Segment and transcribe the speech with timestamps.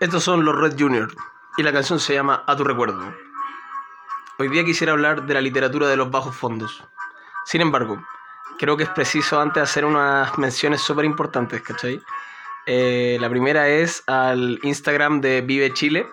[0.00, 1.12] Estos son los Red Junior
[1.58, 3.14] y la canción se llama A tu recuerdo.
[4.38, 6.82] Hoy día quisiera hablar de la literatura de los bajos fondos.
[7.44, 8.02] Sin embargo,
[8.58, 12.00] creo que es preciso antes hacer unas menciones súper importantes, ¿cachai?
[12.64, 16.08] Eh, la primera es al Instagram de Vive Chile.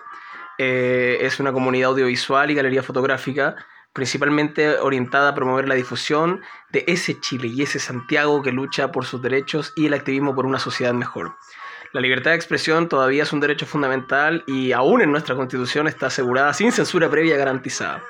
[0.58, 3.56] Eh, es una comunidad audiovisual y galería fotográfica
[3.94, 9.06] principalmente orientada a promover la difusión de ese Chile y ese Santiago que lucha por
[9.06, 11.36] sus derechos y el activismo por una sociedad mejor.
[11.92, 16.06] La libertad de expresión todavía es un derecho fundamental y aún en nuestra constitución está
[16.06, 18.04] asegurada sin censura previa garantizada.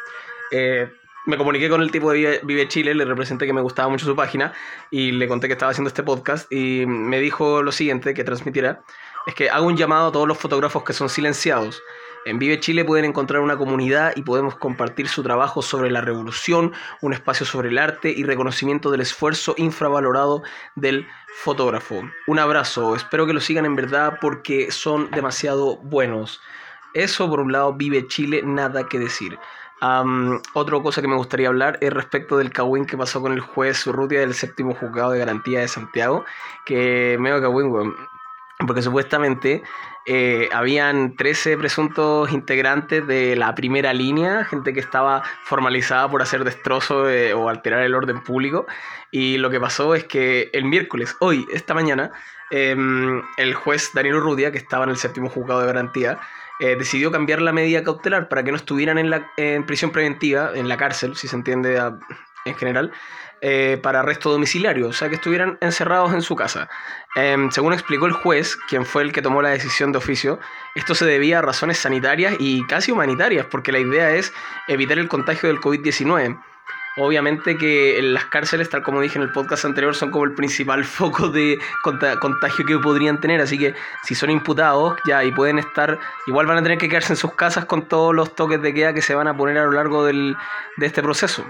[0.50, 0.90] Eh,
[1.26, 4.16] me comuniqué con el tipo de Vive, Chile, le representé que me gustaba mucho su
[4.16, 4.52] página
[4.90, 8.80] y le conté que estaba haciendo este podcast y me dijo lo siguiente que transmitiera,
[9.26, 11.82] es que hago un llamado a todos los fotógrafos que son silenciados
[12.28, 16.72] en Vive Chile pueden encontrar una comunidad y podemos compartir su trabajo sobre la revolución,
[17.00, 20.42] un espacio sobre el arte y reconocimiento del esfuerzo infravalorado
[20.74, 21.08] del
[21.42, 22.02] fotógrafo.
[22.26, 26.40] Un abrazo, espero que lo sigan en verdad porque son demasiado buenos.
[26.92, 29.38] Eso por un lado, Vive Chile, nada que decir.
[29.80, 33.86] otra cosa que me gustaría hablar es respecto del cagüín que pasó con el juez
[33.86, 36.24] Urrutia del séptimo juzgado de garantía de Santiago,
[36.66, 37.94] que medio cagüín,
[38.66, 39.62] porque supuestamente
[40.10, 46.44] eh, habían 13 presuntos integrantes de la primera línea, gente que estaba formalizada por hacer
[46.44, 48.66] destrozo eh, o alterar el orden público.
[49.10, 52.10] Y lo que pasó es que el miércoles, hoy, esta mañana,
[52.50, 56.18] em, el juez Daniel Urrutia, que estaba en el séptimo juzgado de garantía,
[56.60, 60.52] eh, decidió cambiar la medida cautelar para que no estuvieran en, la, en prisión preventiva,
[60.54, 61.78] en la cárcel, si se entiende
[62.48, 62.92] en general,
[63.40, 66.68] eh, para arresto domiciliario, o sea, que estuvieran encerrados en su casa.
[67.14, 70.40] Em, según explicó el juez, quien fue el que tomó la decisión de oficio,
[70.74, 74.32] esto se debía a razones sanitarias y casi humanitarias, porque la idea es
[74.66, 76.36] evitar el contagio del COVID-19.
[77.00, 80.84] Obviamente que las cárceles, tal como dije en el podcast anterior, son como el principal
[80.84, 83.40] foco de contagio que podrían tener.
[83.40, 83.72] Así que
[84.02, 87.34] si son imputados ya y pueden estar, igual van a tener que quedarse en sus
[87.34, 90.04] casas con todos los toques de queda que se van a poner a lo largo
[90.04, 90.36] del,
[90.76, 91.44] de este proceso.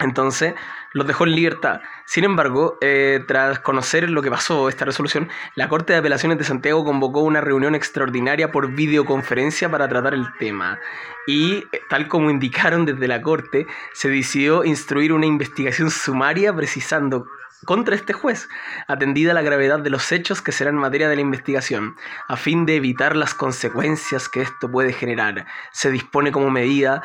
[0.00, 0.54] Entonces
[0.92, 1.80] los dejó en libertad.
[2.06, 6.44] Sin embargo, eh, tras conocer lo que pasó, esta resolución, la Corte de Apelaciones de
[6.44, 10.78] Santiago convocó una reunión extraordinaria por videoconferencia para tratar el tema.
[11.26, 17.26] Y, eh, tal como indicaron desde la Corte, se decidió instruir una investigación sumaria precisando
[17.66, 18.48] contra este juez,
[18.88, 21.94] atendida la gravedad de los hechos que serán materia de la investigación,
[22.26, 25.46] a fin de evitar las consecuencias que esto puede generar.
[25.70, 27.02] Se dispone como medida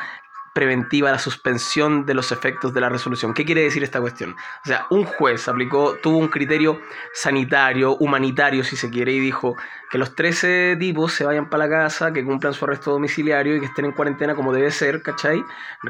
[0.56, 3.34] preventiva la suspensión de los efectos de la resolución.
[3.34, 4.30] ¿Qué quiere decir esta cuestión?
[4.30, 6.80] O sea, un juez aplicó, tuvo un criterio
[7.12, 9.54] sanitario, humanitario, si se quiere, y dijo
[9.90, 13.60] que los 13 tipos se vayan para la casa, que cumplan su arresto domiciliario y
[13.60, 15.44] que estén en cuarentena como debe ser, ¿cachai?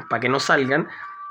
[0.09, 0.89] Para que no salgan.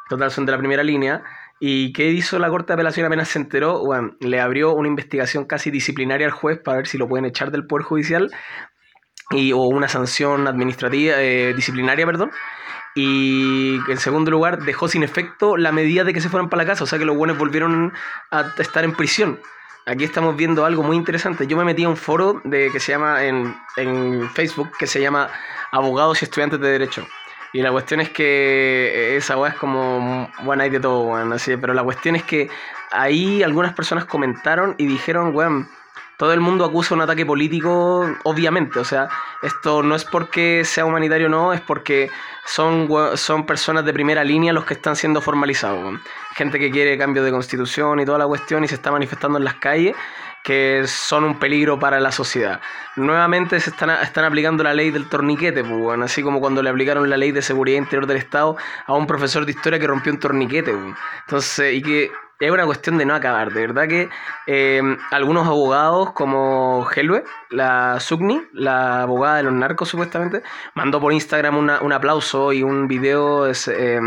[0.08, 1.22] Total, son de la primera línea.
[1.60, 3.84] ¿Y qué hizo la Corte de Apelación apenas se enteró?
[3.84, 7.50] Bueno, le abrió una investigación casi disciplinaria al juez para ver si lo pueden echar
[7.50, 8.30] del Poder Judicial
[9.30, 12.30] y, o una sanción administrativa, eh, disciplinaria, perdón.
[12.96, 16.66] Y en segundo lugar, dejó sin efecto la medida de que se fueran para la
[16.66, 17.92] casa, o sea que los buenos volvieron
[18.30, 19.38] a estar en prisión.
[19.84, 21.46] Aquí estamos viendo algo muy interesante.
[21.46, 25.02] Yo me metí a un foro de, que se llama en, en Facebook que se
[25.02, 25.28] llama
[25.72, 27.06] Abogados y Estudiantes de Derecho.
[27.52, 31.54] Y la cuestión es que esa weá es como, bueno, hay de todo, bueno, así,
[31.58, 32.48] pero la cuestión es que
[32.90, 35.68] ahí algunas personas comentaron y dijeron, weón,
[36.16, 38.78] todo el mundo acusa un ataque político, obviamente.
[38.78, 39.08] O sea,
[39.42, 42.10] esto no es porque sea humanitario o no, es porque
[42.44, 46.00] son, son personas de primera línea los que están siendo formalizados.
[46.34, 49.44] Gente que quiere cambio de constitución y toda la cuestión y se está manifestando en
[49.44, 49.94] las calles
[50.46, 52.60] que son un peligro para la sociedad.
[52.94, 57.10] Nuevamente se están, están aplicando la ley del torniquete, pues, así como cuando le aplicaron
[57.10, 58.56] la ley de seguridad interior del Estado
[58.86, 60.70] a un profesor de historia que rompió un torniquete.
[60.70, 63.52] Entonces, y que es una cuestión de no acabar.
[63.52, 64.08] De verdad que
[64.46, 70.42] eh, algunos abogados, como Helwe, la Sugni, la abogada de los narcos supuestamente,
[70.74, 74.00] mandó por Instagram un aplauso y un video eh,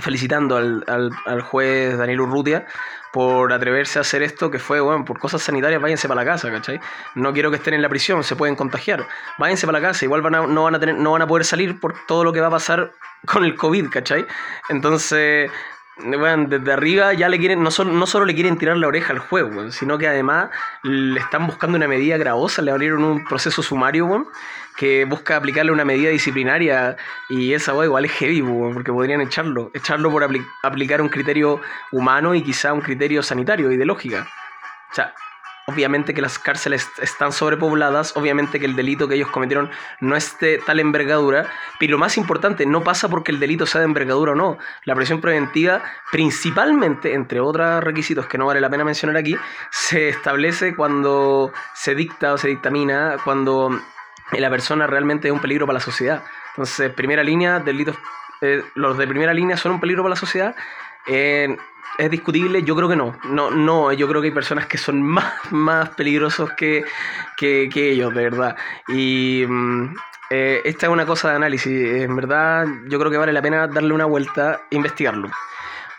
[0.00, 0.84] felicitando al,
[1.26, 2.66] al, juez Daniel Urrutia
[3.12, 6.50] por atreverse a hacer esto, que fue, bueno, por cosas sanitarias, váyanse para la casa,
[6.50, 6.78] ¿cachai?
[7.14, 9.06] No quiero que estén en la prisión, se pueden contagiar.
[9.38, 11.80] Váyanse para la casa, igual van no, van a tener, no van a poder salir
[11.80, 12.92] por todo lo que va a pasar
[13.26, 14.26] con el COVID, ¿cachai?
[14.68, 15.50] Entonces,
[15.98, 19.12] bueno, desde arriba ya le quieren, no solo, no solo le quieren tirar la oreja
[19.12, 20.50] al juego, sino que además
[20.82, 24.26] le están buscando una medida gravosa, le abrieron un proceso sumario,
[24.76, 26.96] que busca aplicarle una medida disciplinaria
[27.30, 30.28] y esa weón igual es heavy, porque podrían echarlo, echarlo por
[30.62, 31.60] aplicar un criterio
[31.92, 34.28] humano y quizá un criterio sanitario y de lógica.
[34.90, 35.14] O sea,
[35.66, 39.70] obviamente que las cárceles están sobrepobladas, obviamente que el delito que ellos cometieron
[40.00, 41.48] no es de tal envergadura,
[41.78, 44.58] pero lo más importante, no pasa porque el delito sea de envergadura o no.
[44.84, 45.82] La prisión preventiva,
[46.12, 49.36] principalmente, entre otros requisitos que no vale la pena mencionar aquí,
[49.70, 53.70] se establece cuando se dicta o se dictamina, cuando
[54.32, 56.22] la persona realmente es un peligro para la sociedad.
[56.50, 57.96] Entonces, primera línea, delitos,
[58.40, 60.54] eh, los de primera línea son un peligro para la sociedad.
[61.06, 61.56] Eh,
[61.98, 63.18] es discutible, yo creo que no.
[63.24, 66.84] No, no, yo creo que hay personas que son más, más peligrosos que,
[67.36, 68.56] que, que ellos, de verdad.
[68.88, 69.94] Y mm,
[70.30, 72.02] eh, esta es una cosa de análisis.
[72.02, 75.30] En verdad, yo creo que vale la pena darle una vuelta e investigarlo.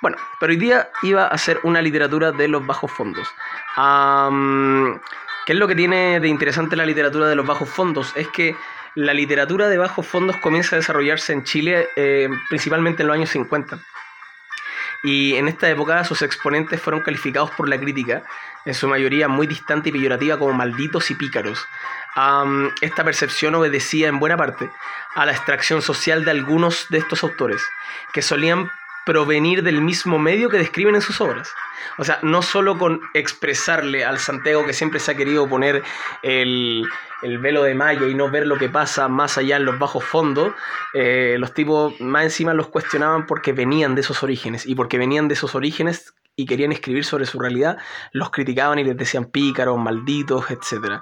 [0.02, 3.28] Bueno, pero hoy día iba a hacer una literatura de los bajos fondos.
[3.76, 8.12] ¿Qué es lo que tiene de interesante la literatura de los bajos fondos?
[8.16, 8.56] Es que
[8.96, 13.30] la literatura de bajos fondos comienza a desarrollarse en Chile eh, principalmente en los años
[13.30, 13.80] 50.
[15.04, 18.24] Y en esta época sus exponentes fueron calificados por la crítica,
[18.66, 21.66] en su mayoría muy distante y peyorativa, como malditos y pícaros.
[22.82, 24.70] esta percepción obedecía en buena parte
[25.16, 27.62] a la extracción social de algunos de estos autores,
[28.12, 28.72] que solían
[29.08, 31.50] provenir del mismo medio que describen en sus obras.
[31.98, 35.82] O sea, no solo con expresarle al Santiago que siempre se ha querido poner
[36.24, 36.86] el,
[37.24, 40.54] velo de malla y no ver lo que pasa más allá en los bajos fondos,
[40.94, 45.30] eh, los tipos más encima los cuestionaban porque venían de esos orígenes y porque venían
[45.30, 47.78] de esos orígenes y querían escribir sobre su realidad,
[48.12, 51.02] los criticaban y les decían pícaros, malditos, etc.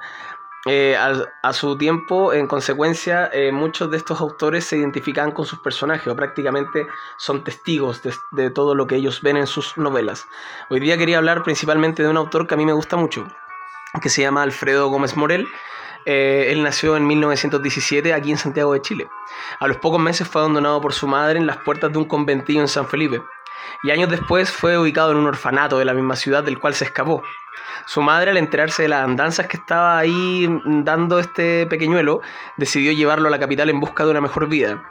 [0.67, 5.59] Eh, a, su tiempo, en consecuencia, eh, muchos de estos autores se identifican con sus
[5.59, 8.01] personajes o prácticamente son testigos
[8.31, 10.25] de, todo lo que ellos ven en sus novelas.
[10.71, 13.27] Hoy día quería hablar principalmente de un autor que a mí me gusta mucho,
[14.01, 15.47] que se llama Alfredo Gómez Morel.
[16.07, 19.07] Eh, él nació en 1917 aquí en Santiago de Chile.
[19.59, 22.61] A los pocos meses fue abandonado por su madre en las puertas de un conventillo
[22.61, 23.21] en San Felipe
[23.83, 26.85] y años después fue ubicado en un orfanato de la misma ciudad del cual se
[26.85, 27.23] escapó.
[27.85, 32.21] Su madre, al enterarse de las andanzas que estaba ahí dando este pequeñuelo,
[32.57, 34.83] decidió llevarlo a la capital en busca de una mejor vida.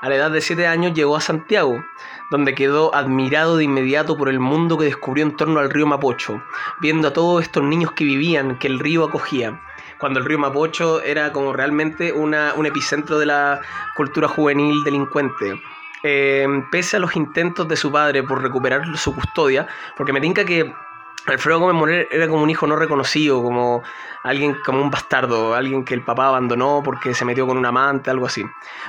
[0.00, 1.84] A la edad de 7 años llegó a Santiago,
[2.30, 6.42] donde quedó admirado de inmediato por el mundo que descubrió en torno al río Mapocho,
[6.80, 9.60] viendo a todos estos niños que vivían, que el río acogía
[10.02, 13.60] cuando el río Mapocho era como realmente una, un epicentro de la
[13.94, 15.62] cultura juvenil delincuente.
[16.02, 19.66] Eh, pese a los intentos de su padre por recuperar su custodia,
[19.96, 20.74] porque me tinca que
[21.26, 23.82] Alfredo Gómez Morel era como un hijo no reconocido, como
[24.24, 28.10] alguien como un bastardo, alguien que el papá abandonó porque se metió con un amante,
[28.10, 28.44] algo así.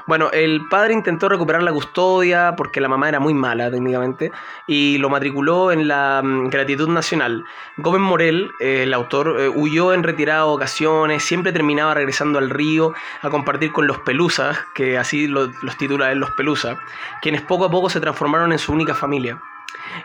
[0.08, 4.32] Bueno, el padre intentó recuperar la custodia porque la mamá era muy mala técnicamente
[4.68, 7.46] y lo matriculó en la mm, gratitud nacional.
[7.78, 13.30] Gómez Morel, el autor, eh, huyó en retiradas ocasiones, siempre terminaba regresando al río a
[13.30, 16.78] compartir con los pelusas, que así los titula él los pelusas,
[17.22, 19.40] quienes poco a poco se transformaron en su única familia.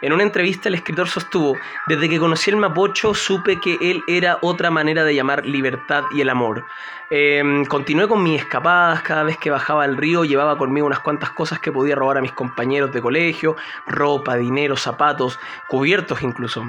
[0.01, 1.57] En una entrevista el escritor sostuvo,
[1.87, 6.21] desde que conocí el Mapocho supe que él era otra manera de llamar libertad y
[6.21, 6.65] el amor.
[7.11, 11.31] Em, continué con mis escapadas, cada vez que bajaba al río llevaba conmigo unas cuantas
[11.31, 13.57] cosas que podía robar a mis compañeros de colegio,
[13.87, 16.65] ropa, dinero, zapatos, cubiertos incluso.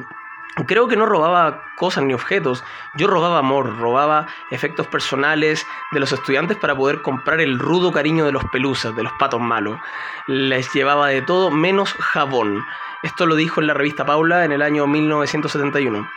[0.66, 2.64] Creo que no robaba cosas ni objetos,
[2.96, 8.26] yo robaba amor, robaba efectos personales de los estudiantes para poder comprar el rudo cariño
[8.26, 9.80] de los pelusas, de los patos malos.
[10.28, 12.66] Les llevaba de todo menos jabón.
[13.04, 16.10] Esto lo dijo en la revista Paula en el año 1971.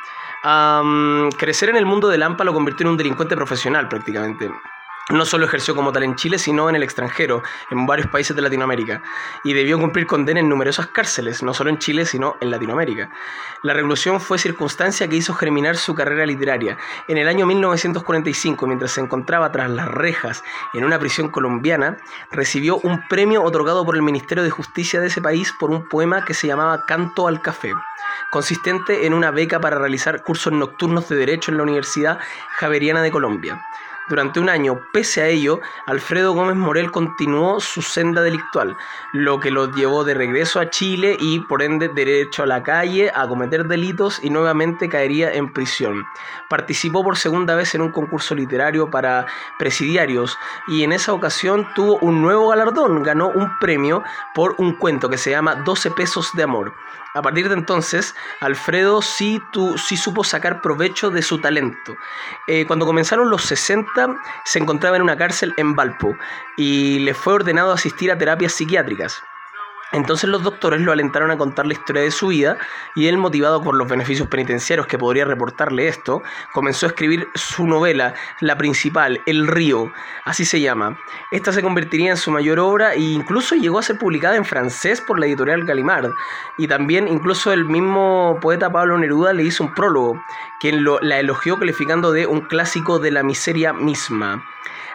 [1.38, 4.50] crecer en el mundo del AMPA lo convirtió en un delincuente profesional prácticamente
[5.10, 8.42] no solo ejerció como tal en Chile, sino en el extranjero, en varios países de
[8.42, 9.02] Latinoamérica,
[9.44, 13.10] y debió cumplir condena en numerosas cárceles, no solo en Chile, sino en Latinoamérica.
[13.62, 16.78] La revolución fue circunstancia que hizo germinar su carrera literaria.
[17.08, 20.42] En el año 1945, mientras se encontraba tras las rejas
[20.72, 21.98] en una prisión colombiana,
[22.30, 26.24] recibió un premio otorgado por el Ministerio de Justicia de ese país por un poema
[26.24, 27.72] que se llamaba Canto al Café
[28.30, 32.18] consistente en una beca para realizar cursos nocturnos de Derecho en la Universidad
[32.56, 33.60] Javeriana de Colombia.
[34.08, 38.76] Durante un año, pese a ello, Alfredo Gómez Morel continuó su senda delictual,
[39.12, 43.12] lo que lo llevó de regreso a Chile y por ende derecho a la calle
[43.14, 46.04] a cometer delitos y nuevamente caería en prisión.
[46.48, 49.26] Participó por segunda vez en un concurso literario para
[49.58, 54.02] presidiarios y en esa ocasión tuvo un nuevo galardón, ganó un premio
[54.34, 56.74] por un cuento que se llama 12 pesos de amor.
[57.14, 59.40] A partir de entonces, Alfredo sí,
[59.76, 61.94] sí supo sacar provecho de su talento.
[62.46, 66.16] Eh, cuando comenzaron los 60, se encontraba en una cárcel en Valpo
[66.56, 69.22] y le fue ordenado asistir a terapias psiquiátricas.
[69.92, 72.56] Entonces los doctores lo alentaron a contar la historia de su vida
[72.94, 76.22] y él, motivado por los beneficios penitenciarios que podría reportarle esto,
[76.52, 79.92] comenzó a escribir su novela, la principal, El río,
[80.24, 80.98] así se llama.
[81.30, 85.00] Esta se convertiría en su mayor obra e incluso llegó a ser publicada en francés
[85.00, 86.10] por la editorial Gallimard.
[86.56, 90.22] Y también incluso el mismo poeta Pablo Neruda le hizo un prólogo,
[90.60, 94.42] quien la elogió calificando de un clásico de la miseria misma.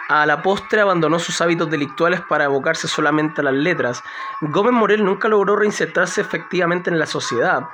[0.10, 4.04] A la postre abandonó sus hábitos delictuales para abocarse solamente a las letras.
[4.40, 7.68] Gómez Morel nunca logró reinsertarse efectivamente en la sociedad.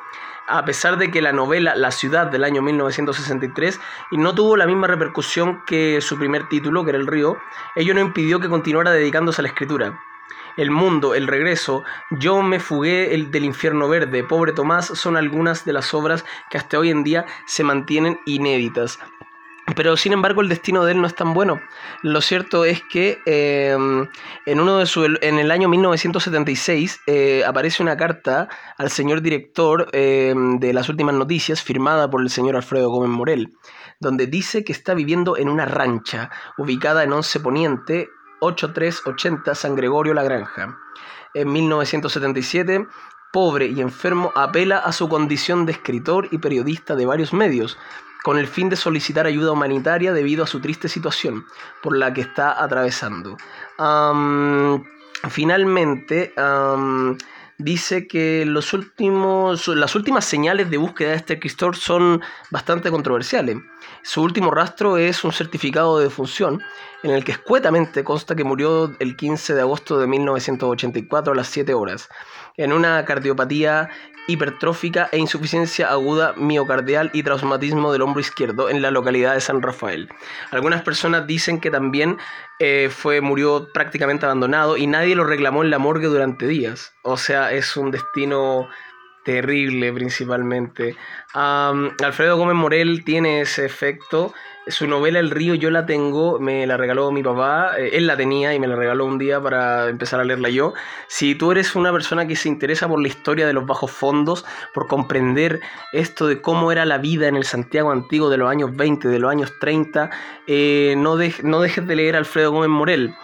[0.45, 3.79] a pesar de que la novela La ciudad del año 1963
[4.11, 7.37] y no tuvo la misma repercusión que su primer título, que era El río,
[7.75, 9.99] ello no impidió que continuara dedicándose a la escritura.
[10.57, 15.65] El mundo, El regreso, Yo me fugué el del infierno verde, Pobre Tomás son algunas
[15.65, 18.99] de las obras que hasta hoy en día se mantienen inéditas.
[19.75, 21.61] Pero sin embargo el destino de él no es tan bueno.
[22.01, 24.07] Lo cierto es que em,
[24.45, 29.87] en, uno de su, en el año 1976 eh, aparece una carta al señor director
[29.93, 33.53] em, de las últimas noticias firmada por el señor Alfredo Gómez Morel,
[33.99, 38.09] donde dice que está viviendo en una rancha ubicada en Once Poniente,
[38.41, 40.77] 8380 San Gregorio La Granja.
[41.33, 42.85] En 1977
[43.33, 47.79] pobre y enfermo, apela a su condición de escritor y periodista de varios medios,
[48.23, 51.45] con el fin de solicitar ayuda humanitaria debido a su triste situación
[51.83, 53.37] por la que está atravesando.
[55.29, 56.33] finalmente,
[57.57, 63.57] dice que los últimos, las últimas señales de búsqueda de este escritor son bastante controversiales.
[64.01, 66.61] Su último rastro es un certificado de defunción
[67.03, 71.47] en el que escuetamente consta que murió el 15 de agosto de 1984 a las
[71.47, 72.09] 7 horas
[72.57, 73.89] en una cardiopatía
[74.27, 79.61] hipertrófica e insuficiencia aguda miocardial y traumatismo del hombro izquierdo en la localidad de San
[79.61, 80.09] Rafael.
[80.51, 82.17] Algunas personas dicen que también
[82.59, 86.93] eh, fue, murió prácticamente abandonado y nadie lo reclamó en la morgue durante días.
[87.03, 88.69] O sea, es un destino
[89.23, 90.95] terrible principalmente.
[91.33, 94.33] Alfredo Gómez Morel tiene ese efecto
[94.67, 98.15] su novela El río yo la tengo, me la regaló mi papá, eh, él la
[98.15, 100.73] tenía y me la regaló un día para empezar a leerla yo.
[101.07, 104.45] Si tú eres una persona que se interesa por la historia de los bajos fondos,
[104.73, 105.59] por comprender
[105.91, 109.19] esto de cómo era la vida en el Santiago antiguo de los años 20, de
[109.19, 110.09] los años 30,
[110.47, 113.15] eh, no, no dejes de leer Alfredo Gómez Morel.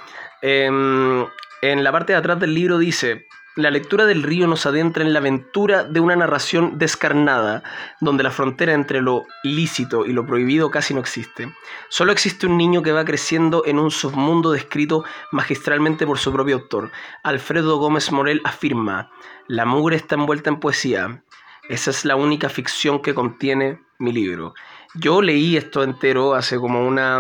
[0.42, 1.26] Em,
[1.62, 3.28] en la parte de atrás del libro dice,
[3.62, 7.64] la lectura del río nos adentra en la aventura de una narración descarnada,
[8.00, 11.54] donde la frontera entre lo lícito y lo prohibido casi no existe.
[11.90, 16.56] Solo existe un niño que va creciendo en un submundo descrito magistralmente por su propio
[16.56, 16.92] autor.
[17.24, 19.12] Alfredo Gómez Morel afirma,
[19.48, 21.24] la mugre está envuelta en poesía.
[21.68, 24.54] Esa es la única ficción que contiene mi libro.
[24.96, 27.20] Yo leí esto entero hace como una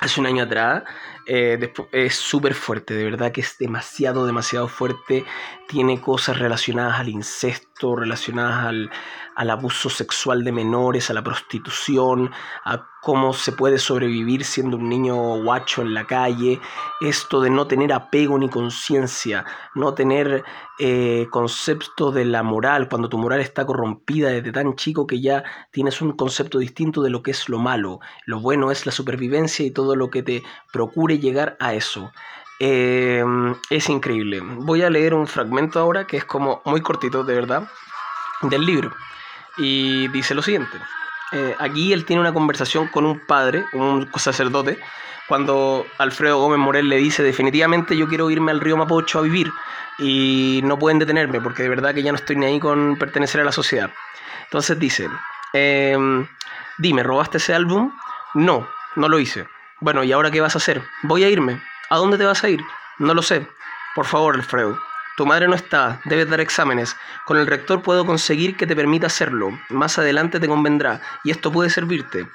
[0.00, 0.82] hace un año atrás
[1.26, 5.24] eh, es súper fuerte, de verdad que es demasiado, demasiado fuerte.
[5.68, 8.90] Tiene cosas relacionadas al incesto, relacionadas al,
[9.36, 12.30] al abuso sexual de menores, a la prostitución,
[12.64, 16.60] a cómo se puede sobrevivir siendo un niño guacho en la calle,
[17.00, 20.44] esto de no tener apego ni conciencia, no tener
[20.78, 25.42] eh, concepto de la moral, cuando tu moral está corrompida desde tan chico que ya
[25.70, 29.64] tienes un concepto distinto de lo que es lo malo, lo bueno es la supervivencia
[29.64, 32.12] y todo lo que te procure llegar a eso.
[32.58, 33.24] Eh,
[33.70, 34.40] es increíble.
[34.42, 37.68] Voy a leer un fragmento ahora que es como muy cortito, de verdad,
[38.42, 38.92] del libro.
[39.56, 40.78] Y dice lo siguiente.
[41.32, 44.78] Eh, aquí él tiene una conversación con un padre, un sacerdote,
[45.30, 49.52] cuando Alfredo Gómez Morel le dice definitivamente yo quiero irme al río Mapocho a vivir
[49.96, 53.40] y no pueden detenerme porque de verdad que ya no estoy ni ahí con pertenecer
[53.40, 53.90] a la sociedad.
[54.42, 55.08] Entonces dice,
[55.52, 56.26] em,
[56.78, 57.92] dime, ¿robaste ese álbum?
[58.34, 59.46] No, no lo hice.
[59.80, 60.82] Bueno, ¿y ahora qué vas a hacer?
[61.02, 61.62] Voy a irme.
[61.88, 62.60] ¿A dónde te vas a ir?
[62.98, 63.48] No lo sé.
[63.94, 64.78] Por favor, Alfredo.
[65.16, 66.96] Tu madre no está, debes dar exámenes.
[67.24, 69.58] Con el rector puedo conseguir que te permita hacerlo.
[69.70, 72.28] Más adelante te convendrá, y esto puede servirte.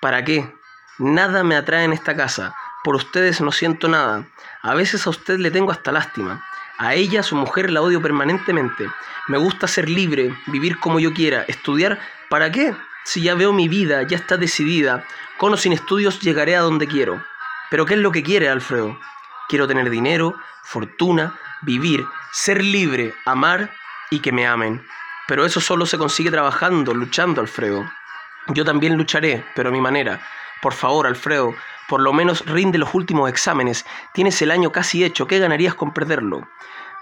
[0.00, 0.52] ¿Para qué?
[0.98, 2.54] Nada me atrae en esta casa.
[2.82, 4.26] Por ustedes no siento nada.
[4.62, 6.44] A veces a usted le tengo hasta lástima.
[6.78, 8.88] A ella, su mujer, la odio permanentemente.
[9.28, 11.98] Me gusta ser libre, vivir como yo quiera, estudiar.
[12.28, 12.74] ¿Para qué?
[13.08, 15.02] Si ya veo mi vida, ya está decidida.
[15.38, 17.24] Con o sin estudios llegaré a donde quiero.
[17.70, 19.00] Pero ¿qué es lo que quiere, Alfredo?
[19.48, 23.70] Quiero tener dinero, fortuna, vivir, ser libre, amar
[24.10, 24.86] y que me amen.
[25.26, 27.90] Pero eso solo se consigue trabajando, luchando, Alfredo.
[28.48, 30.20] Yo también lucharé, pero a mi manera.
[30.60, 31.54] Por favor, Alfredo,
[31.88, 33.86] por lo menos rinde los últimos exámenes.
[34.12, 36.46] Tienes el año casi hecho, ¿qué ganarías con perderlo?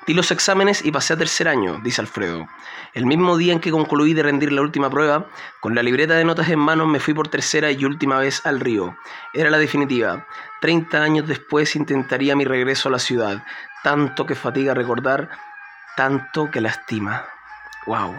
[0.07, 2.47] Di los exámenes y pasé a tercer año, dice Alfredo.
[2.95, 5.27] El mismo día en que concluí de rendir la última prueba,
[5.61, 8.61] con la libreta de notas en mano me fui por tercera y última vez al
[8.61, 8.97] río.
[9.35, 10.25] Era la definitiva.
[10.61, 13.45] Treinta años después intentaría mi regreso a la ciudad.
[13.83, 15.29] Tanto que fatiga recordar,
[15.97, 17.27] tanto que lastima.
[17.87, 18.17] ¡Wow!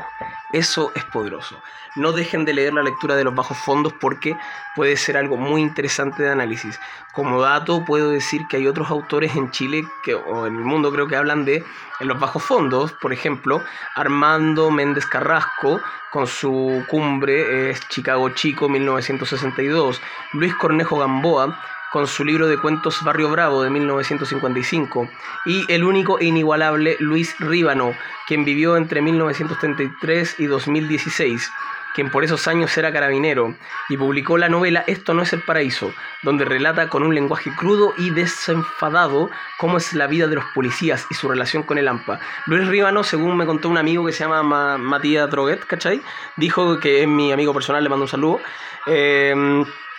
[0.53, 1.61] Eso es poderoso.
[1.97, 4.37] No dejen de leer la lectura de los bajos fondos porque
[4.75, 6.79] puede ser algo muy interesante de análisis.
[7.11, 10.91] Como dato, puedo decir que hay otros autores en Chile que, o en el mundo
[10.91, 11.65] creo que hablan de
[11.99, 12.93] en los bajos fondos.
[12.93, 13.61] Por ejemplo,
[13.95, 15.81] Armando Méndez Carrasco
[16.11, 20.01] con su cumbre es Chicago Chico 1962.
[20.33, 21.59] Luis Cornejo Gamboa
[21.97, 25.09] con su libro de cuentos Barrio Bravo de 1955,
[25.47, 27.95] y el único e inigualable Luis Ríbano,
[28.27, 31.51] quien vivió entre 1933 y 2016
[31.95, 33.55] quien por esos años era carabinero,
[33.89, 37.95] y publicó la novela Esto no es el paraíso, donde relata con un lenguaje crudo
[37.97, 42.19] y desenfadado cómo es la vida de los policías y su relación con el AMPA.
[42.45, 45.99] Luis Ríbano, según me contó un amigo que se llama Matías Droguet, ¿cachai?
[46.35, 48.39] Dijo que es mi amigo personal, le mando un saludo.
[48.85, 49.33] Eh,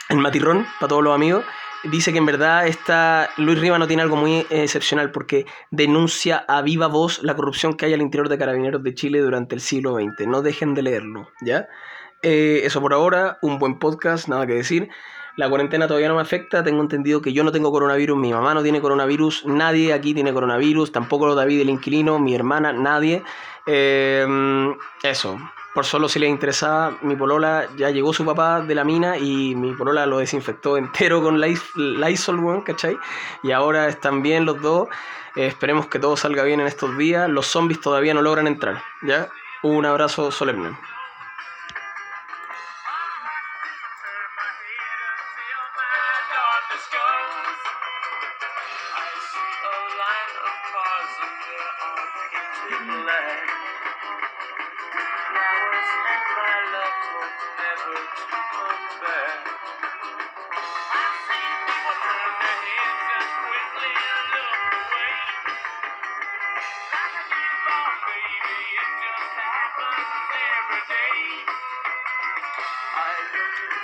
[0.08, 1.44] el matirrón, para todos los amigos
[1.84, 6.62] dice que en verdad esta, Luis Riva no tiene algo muy excepcional porque denuncia a
[6.62, 9.94] viva voz la corrupción que hay al interior de Carabineros de Chile durante el siglo
[9.94, 10.26] XX.
[10.26, 11.68] No dejen de leerlo, ¿ya?
[12.22, 14.88] Eh, eso por ahora, un buen podcast, nada que decir.
[15.36, 18.54] La cuarentena todavía no me afecta, tengo entendido que yo no tengo coronavirus, mi mamá
[18.54, 23.22] no tiene coronavirus, nadie aquí tiene coronavirus, tampoco David el inquilino, mi hermana, nadie.
[23.64, 24.26] Eh,
[25.04, 25.38] eso,
[25.74, 29.54] por solo si les interesaba, mi polola ya llegó su papá de la mina y
[29.54, 32.98] mi polola lo desinfectó entero con Lysol, ¿cachai?
[33.42, 34.88] Y ahora están bien los dos.
[35.36, 37.28] Eh, esperemos que todo salga bien en estos días.
[37.28, 39.28] Los zombies todavía no logran entrar, ¿ya?
[39.62, 40.76] Un abrazo solemne.